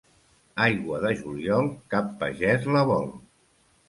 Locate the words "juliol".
1.19-1.69